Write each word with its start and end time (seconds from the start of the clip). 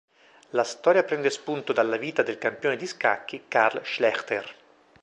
La 0.53 0.63
storia 0.63 1.03
prende 1.03 1.29
spunto 1.29 1.73
dalla 1.73 1.95
vita 1.97 2.23
del 2.23 2.39
campione 2.39 2.75
di 2.75 2.87
scacchi 2.87 3.43
Carl 3.47 3.83
Schlechter. 3.85 4.51